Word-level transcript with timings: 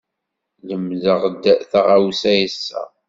Lemdeɣ-d 0.67 1.43
taɣawsa 1.71 2.31
ass-a. 2.45 2.83